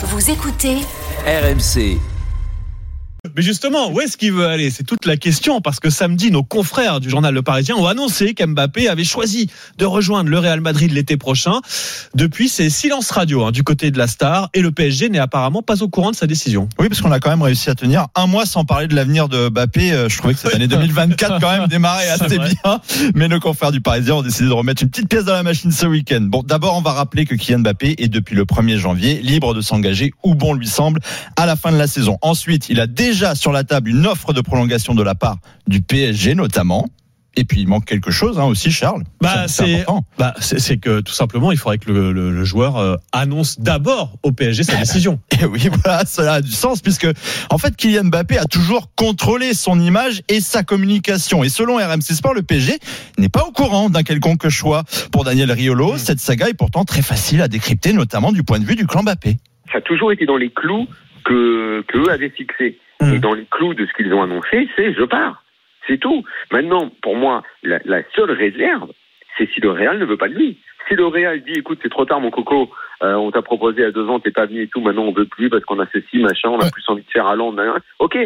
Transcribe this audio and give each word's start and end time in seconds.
Vous 0.00 0.30
écoutez 0.30 0.76
RMC. 1.26 1.98
Mais 3.36 3.42
justement, 3.42 3.90
où 3.90 4.00
est-ce 4.00 4.16
qu'il 4.16 4.32
veut 4.32 4.46
aller? 4.46 4.70
C'est 4.70 4.84
toute 4.84 5.06
la 5.06 5.16
question 5.16 5.60
parce 5.60 5.80
que 5.80 5.90
samedi, 5.90 6.30
nos 6.30 6.42
confrères 6.42 7.00
du 7.00 7.10
journal 7.10 7.34
Le 7.34 7.42
Parisien 7.42 7.76
ont 7.76 7.86
annoncé 7.86 8.34
qu'Mbappé 8.34 8.88
avait 8.88 9.04
choisi 9.04 9.48
de 9.78 9.84
rejoindre 9.84 10.30
le 10.30 10.38
Real 10.38 10.60
Madrid 10.60 10.92
l'été 10.92 11.16
prochain. 11.16 11.60
Depuis, 12.14 12.48
c'est 12.48 12.70
silence 12.70 13.10
radio 13.10 13.44
hein, 13.44 13.50
du 13.52 13.62
côté 13.62 13.90
de 13.90 13.98
la 13.98 14.06
star 14.06 14.48
et 14.54 14.60
le 14.60 14.70
PSG 14.72 15.08
n'est 15.08 15.18
apparemment 15.18 15.62
pas 15.62 15.82
au 15.82 15.88
courant 15.88 16.10
de 16.10 16.16
sa 16.16 16.26
décision. 16.26 16.68
Oui, 16.78 16.88
parce 16.88 17.00
qu'on 17.00 17.12
a 17.12 17.20
quand 17.20 17.30
même 17.30 17.42
réussi 17.42 17.70
à 17.70 17.74
tenir 17.74 18.06
un 18.14 18.26
mois 18.26 18.46
sans 18.46 18.64
parler 18.64 18.86
de 18.86 18.94
l'avenir 18.94 19.28
de 19.28 19.48
Mbappé. 19.48 19.92
Euh, 19.92 20.08
Je 20.08 20.18
trouvais 20.18 20.34
que 20.34 20.40
cette 20.40 20.54
année 20.54 20.66
2024 20.68 21.40
quand 21.40 21.50
même 21.58 21.66
démarrait 21.68 22.08
assez 22.08 22.38
bien. 22.38 22.80
Mais 23.14 23.28
nos 23.28 23.40
confrères 23.40 23.72
du 23.72 23.80
Parisien 23.80 24.14
ont 24.16 24.22
décidé 24.22 24.48
de 24.48 24.52
remettre 24.54 24.82
une 24.82 24.90
petite 24.90 25.08
pièce 25.08 25.24
dans 25.24 25.32
la 25.34 25.42
machine 25.42 25.72
ce 25.72 25.86
week-end. 25.86 26.20
Bon, 26.22 26.42
d'abord, 26.42 26.76
on 26.76 26.82
va 26.82 26.92
rappeler 26.92 27.24
que 27.24 27.34
Kylian 27.34 27.60
Mbappé 27.60 27.96
est 27.98 28.08
depuis 28.08 28.34
le 28.36 28.44
1er 28.44 28.76
janvier 28.78 29.20
libre 29.22 29.54
de 29.54 29.60
s'engager 29.60 30.12
où 30.22 30.34
bon 30.34 30.54
lui 30.54 30.66
semble 30.66 31.00
à 31.36 31.46
la 31.46 31.56
fin 31.56 31.72
de 31.72 31.76
la 31.76 31.86
saison. 31.86 32.16
Ensuite, 32.22 32.68
il 32.68 32.80
a 32.80 32.86
déjà 32.86 33.17
sur 33.34 33.52
la 33.52 33.64
table 33.64 33.90
une 33.90 34.06
offre 34.06 34.32
de 34.32 34.40
prolongation 34.40 34.94
de 34.94 35.02
la 35.02 35.14
part 35.14 35.36
du 35.66 35.80
PSG 35.80 36.34
notamment. 36.34 36.88
Et 37.36 37.44
puis 37.44 37.60
il 37.60 37.68
manque 37.68 37.84
quelque 37.84 38.10
chose 38.10 38.36
hein, 38.40 38.46
aussi, 38.46 38.72
Charles. 38.72 39.04
Bah, 39.20 39.46
c'est 39.46 39.82
important. 39.82 40.02
bah, 40.18 40.34
c'est 40.40 40.58
c'est 40.58 40.78
que 40.78 41.00
tout 41.00 41.12
simplement, 41.12 41.52
il 41.52 41.58
faudrait 41.58 41.78
que 41.78 41.92
le, 41.92 42.10
le- 42.10 42.32
le 42.32 42.44
joueur 42.44 42.78
euh, 42.78 42.96
annonce 43.12 43.60
d'abord 43.60 44.16
au 44.24 44.32
PSG 44.32 44.64
sa 44.64 44.76
décision. 44.76 45.20
Et 45.40 45.44
oui, 45.44 45.68
voilà, 45.84 46.04
cela 46.04 46.32
a 46.34 46.40
du 46.40 46.50
sens 46.50 46.80
puisque, 46.80 47.06
en 47.50 47.58
fait, 47.58 47.76
Kylian 47.76 48.06
Mbappé 48.06 48.38
a 48.38 48.44
toujours 48.46 48.90
contrôlé 48.96 49.54
son 49.54 49.78
image 49.78 50.22
et 50.28 50.40
sa 50.40 50.64
communication. 50.64 51.44
Et 51.44 51.48
selon 51.48 51.76
RMC 51.76 52.00
Sport, 52.12 52.34
le 52.34 52.42
PSG 52.42 52.72
n'est 53.18 53.28
pas 53.28 53.44
au 53.44 53.52
courant 53.52 53.88
d'un 53.88 54.02
quelconque 54.02 54.48
choix 54.48 54.82
pour 55.12 55.22
Daniel 55.22 55.52
Riolo. 55.52 55.92
Hmm. 55.94 55.98
Cette 55.98 56.18
saga 56.18 56.48
est 56.48 56.54
pourtant 56.54 56.84
très 56.84 57.02
facile 57.02 57.40
à 57.40 57.46
décrypter, 57.46 57.92
notamment 57.92 58.32
du 58.32 58.42
point 58.42 58.58
de 58.58 58.64
vue 58.64 58.74
du 58.74 58.86
clan 58.86 59.04
Mbappé. 59.04 59.36
ça 59.70 59.78
a 59.78 59.80
toujours 59.82 60.10
été 60.10 60.26
dans 60.26 60.38
les 60.38 60.50
clous 60.50 60.88
que 61.24 61.82
qu'eux 61.86 62.10
avaient 62.10 62.30
fixés. 62.30 62.78
Mhm. 63.00 63.14
Et 63.14 63.18
dans 63.18 63.34
les 63.34 63.46
clous 63.50 63.74
de 63.74 63.86
ce 63.86 63.92
qu'ils 63.92 64.12
ont 64.14 64.22
annoncé, 64.22 64.68
c'est 64.76 64.92
je 64.92 65.04
pars. 65.04 65.42
C'est 65.86 65.98
tout. 65.98 66.24
Maintenant, 66.52 66.90
pour 67.02 67.16
moi, 67.16 67.42
la, 67.62 67.78
la 67.84 68.02
seule 68.14 68.30
réserve, 68.32 68.90
c'est 69.36 69.48
si 69.52 69.60
le 69.60 69.70
Real 69.70 69.98
ne 69.98 70.04
veut 70.04 70.16
pas 70.16 70.28
de 70.28 70.34
lui. 70.34 70.58
Si 70.88 70.94
le 70.94 71.06
Real 71.06 71.42
dit, 71.42 71.52
écoute, 71.56 71.78
c'est 71.82 71.90
trop 71.90 72.04
tard, 72.04 72.20
mon 72.20 72.30
coco, 72.30 72.70
euh, 73.02 73.14
on 73.14 73.30
t'a 73.30 73.42
proposé 73.42 73.84
à 73.84 73.90
deux 73.92 74.06
ans, 74.08 74.20
t'es 74.20 74.30
pas 74.30 74.46
venu 74.46 74.62
et 74.62 74.68
tout, 74.68 74.80
maintenant 74.80 75.04
on 75.04 75.12
veut 75.12 75.26
plus 75.26 75.48
parce 75.48 75.64
qu'on 75.64 75.78
a 75.78 75.86
ceci, 75.92 76.18
machin, 76.18 76.48
on 76.48 76.58
a 76.58 76.64
Ouais. 76.64 76.70
plus 76.72 76.84
envie 76.88 77.02
de 77.04 77.10
faire 77.10 77.26
à 77.26 77.36
Londres. 77.36 77.62
Ok, 78.00 78.18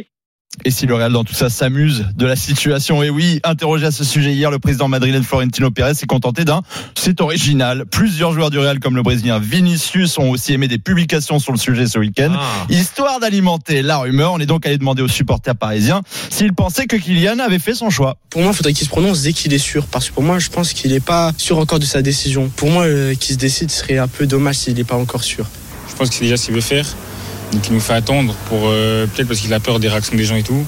Et 0.64 0.70
si 0.70 0.86
le 0.86 0.95
Real 0.95 1.12
dans 1.12 1.25
tout 1.25 1.34
ça 1.34 1.48
s'amuse 1.48 2.06
de 2.14 2.27
la 2.27 2.36
situation? 2.36 3.03
Et 3.03 3.11
oui, 3.11 3.41
interrogé 3.42 3.86
à 3.86 3.91
ce 3.91 4.05
sujet 4.05 4.33
hier, 4.33 4.50
le 4.50 4.58
président 4.58 4.86
madrilène 4.86 5.25
Florentino 5.25 5.70
Pérez 5.70 5.95
s'est 5.95 6.06
contenté 6.06 6.45
d'un 6.45 6.62
c'est 6.95 7.20
original. 7.20 7.84
Plusieurs 7.91 8.33
joueurs 8.33 8.50
du 8.50 8.58
Real 8.58 8.78
comme 8.78 8.95
le 8.95 9.03
brésilien 9.03 9.39
Vinicius 9.39 10.19
ont 10.19 10.30
aussi 10.30 10.53
aimé 10.53 10.69
des 10.69 10.78
publications 10.78 11.39
sur 11.39 11.53
le 11.53 11.58
sujet 11.58 11.86
ce 11.86 11.98
week-end. 11.98 12.33
Ah. 12.34 12.67
Histoire 12.69 13.19
d'alimenter 13.19 13.83
la 13.83 13.98
rumeur, 13.98 14.33
on 14.33 14.39
est 14.41 14.47
donc 14.47 14.67
allé 14.67 14.78
demander 14.78 15.03
aux 15.03 15.08
supporters 15.08 15.56
parisiens 15.56 16.03
s'ils 16.30 16.53
pensaient 16.53 16.86
que 16.86 16.97
Kylian 16.97 17.39
avait 17.39 17.58
fait 17.58 17.75
son 17.75 17.91
choix. 17.91 18.19
Pour 18.30 18.42
moi, 18.42 18.53
il 18.53 18.56
faudrait 18.56 18.73
qu'il 18.75 18.84
se 18.84 18.91
prononce 18.91 19.23
dès 19.23 19.33
qu'il 19.33 19.53
est 19.55 19.58
sûr. 19.58 19.86
Parce 19.86 20.11
que 20.11 20.14
pour 20.14 20.23
moi, 20.23 20.39
je 20.39 20.50
pense 20.50 20.75
qu'il 20.75 20.92
n'est 20.92 21.00
pas 21.00 21.33
sûr 21.39 21.58
encore 21.58 21.78
de 21.78 21.84
sa 21.86 22.03
décision. 22.03 22.50
Pour 22.55 22.70
moi, 22.70 22.84
euh, 22.84 23.14
qu'il 23.14 23.34
se 23.34 23.41
décide 23.41 23.70
serait 23.70 23.98
un 23.98 24.08
peu 24.08 24.27
dommage 24.27 24.56
s'il 24.56 24.75
n'est 24.75 24.84
pas 24.84 24.97
encore 24.97 25.25
sûr. 25.25 25.47
Je 25.89 25.95
pense 25.97 26.11
que 26.11 26.14
c'est 26.14 26.25
déjà 26.25 26.36
ce 26.36 26.47
qu'il 26.47 26.55
veut 26.55 26.61
faire. 26.61 26.86
Donc 27.53 27.67
il 27.69 27.75
nous 27.75 27.81
fait 27.81 27.95
attendre 27.95 28.34
pour 28.48 28.62
euh, 28.64 29.06
peut-être 29.06 29.28
parce 29.28 29.41
qu'il 29.41 29.53
a 29.53 29.61
peur 29.61 29.78
des 29.78 29.89
réactions 29.89 30.17
des 30.17 30.25
gens 30.25 30.36
et 30.36 30.42
tout. 30.42 30.64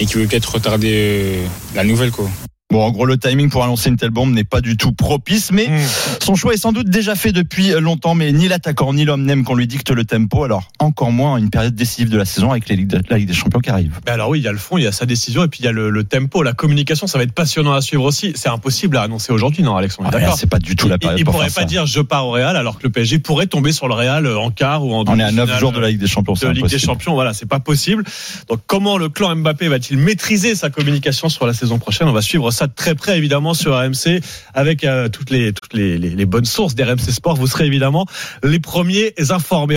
Et 0.00 0.06
qu'il 0.06 0.20
veut 0.20 0.26
peut-être 0.26 0.54
retarder 0.54 0.92
euh, 0.92 1.46
la 1.74 1.84
nouvelle 1.84 2.12
quoi. 2.12 2.30
Bon, 2.70 2.84
en 2.84 2.90
gros, 2.90 3.06
le 3.06 3.16
timing 3.16 3.48
pour 3.48 3.64
annoncer 3.64 3.88
une 3.88 3.96
telle 3.96 4.10
bombe 4.10 4.34
n'est 4.34 4.44
pas 4.44 4.60
du 4.60 4.76
tout 4.76 4.92
propice, 4.92 5.52
mais 5.52 5.68
Hmm. 5.68 5.78
son 6.22 6.34
choix 6.34 6.52
est 6.52 6.58
sans 6.58 6.72
doute 6.72 6.90
déjà 6.90 7.14
fait 7.14 7.32
depuis 7.32 7.70
longtemps, 7.80 8.14
mais 8.14 8.30
ni 8.30 8.46
l'attaquant 8.46 8.92
ni 8.92 9.06
l'homme 9.06 9.24
n'aime 9.24 9.42
qu'on 9.42 9.54
lui 9.54 9.66
dicte 9.66 9.88
le 9.90 10.04
tempo, 10.04 10.44
alors 10.44 10.68
encore 10.78 11.10
moins 11.10 11.38
une 11.38 11.48
période 11.48 11.74
décisive 11.74 12.10
de 12.10 12.18
la 12.18 12.26
saison 12.26 12.50
avec 12.50 12.68
les 12.68 12.76
de- 12.84 13.00
la 13.08 13.16
Ligue 13.16 13.28
des 13.28 13.32
Champions 13.32 13.60
qui 13.60 13.70
arrive. 13.70 13.98
Ben 14.04 14.12
alors 14.12 14.28
oui, 14.28 14.40
il 14.40 14.44
y 14.44 14.48
a 14.48 14.52
le 14.52 14.58
fond, 14.58 14.76
il 14.76 14.84
y 14.84 14.86
a 14.86 14.92
sa 14.92 15.06
décision 15.06 15.44
et 15.44 15.48
puis 15.48 15.60
il 15.60 15.64
y 15.64 15.68
a 15.68 15.72
le, 15.72 15.88
le 15.88 16.04
tempo, 16.04 16.42
la 16.42 16.52
communication. 16.52 17.06
Ça 17.06 17.16
va 17.16 17.24
être 17.24 17.32
passionnant 17.32 17.72
à 17.72 17.80
suivre 17.80 18.04
aussi. 18.04 18.32
C'est 18.34 18.50
impossible 18.50 18.98
à 18.98 19.02
annoncer 19.02 19.32
aujourd'hui, 19.32 19.62
non, 19.62 19.74
Alexandre 19.74 20.10
Ah 20.12 20.18
bah, 20.18 20.34
c'est 20.36 20.50
pas 20.50 20.58
du 20.58 20.76
tout 20.76 20.88
la 20.88 20.98
période 20.98 21.18
il 21.18 21.24
pour 21.24 21.32
pourrait 21.32 21.46
pas 21.46 21.62
ça. 21.62 21.64
dire 21.64 21.86
je 21.86 22.02
pars 22.02 22.26
au 22.26 22.32
Real 22.32 22.54
alors 22.54 22.76
que 22.76 22.82
le 22.82 22.90
PSG 22.90 23.18
pourrait 23.18 23.46
tomber 23.46 23.72
sur 23.72 23.88
le 23.88 23.94
Real 23.94 24.26
euh, 24.26 24.38
en 24.38 24.50
quart 24.50 24.84
ou 24.84 24.92
en 24.92 25.04
On 25.08 25.18
est 25.18 25.22
à 25.22 25.30
9 25.32 25.36
demi-finale, 25.36 25.58
jours 25.60 25.72
de 25.72 25.80
la 25.80 25.88
Ligue 25.88 26.00
des 26.00 26.06
Champions, 26.06 26.34
de 26.34 26.38
c'est 26.38 26.52
Ligue 26.52 26.66
des. 26.66 26.78
Champions, 26.78 27.14
voilà, 27.14 27.32
c'est 27.32 27.48
pas 27.48 27.60
possible. 27.60 28.04
Donc 28.50 28.60
comment 28.66 28.98
le 28.98 29.08
clan 29.08 29.34
Mbappé 29.34 29.68
va-t-il 29.68 29.98
maîtriser 29.98 30.54
sa 30.54 30.68
communication 30.68 31.30
sur 31.30 31.46
la 31.46 31.54
saison 31.54 31.78
prochaine? 31.78 32.08
On 32.08 32.12
va 32.12 32.20
suivre 32.20 32.50
ça 32.58 32.66
de 32.66 32.72
très 32.74 32.94
près 32.94 33.16
évidemment 33.16 33.54
sur 33.54 33.76
RMC 33.78 34.20
avec 34.52 34.84
euh, 34.84 35.08
toutes 35.08 35.30
les 35.30 36.26
bonnes 36.26 36.44
sources 36.44 36.74
d'RMC 36.74 37.10
Sport. 37.12 37.36
Vous 37.36 37.46
serez 37.46 37.66
évidemment 37.66 38.06
les 38.42 38.58
premiers 38.58 39.14
informés. 39.30 39.58